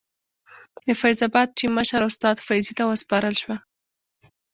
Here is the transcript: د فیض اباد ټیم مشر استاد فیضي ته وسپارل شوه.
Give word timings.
د 0.85 0.87
فیض 1.01 1.19
اباد 1.27 1.49
ټیم 1.57 1.71
مشر 1.79 2.01
استاد 2.09 2.35
فیضي 2.47 2.73
ته 2.79 2.83
وسپارل 2.91 3.35
شوه. 3.41 3.57